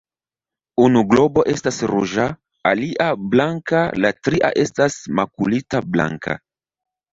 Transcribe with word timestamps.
Unu 0.85 1.03
globo 1.11 1.43
estas 1.53 1.77
ruĝa, 1.91 2.25
alia 2.71 3.07
blanka 3.35 3.83
la 4.07 4.13
tria 4.29 4.53
estas 4.65 4.99
makulita 5.23 5.85
blanka. 5.95 6.41